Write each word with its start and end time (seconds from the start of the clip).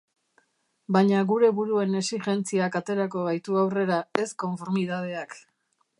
Baina 0.95 1.19
gure 1.31 1.49
buruen 1.59 1.93
exijentziak 1.99 2.77
aterako 2.81 3.27
gaitu 3.29 3.61
aurrera, 3.65 4.03
ez 4.25 4.29
konformidadeak. 4.45 5.41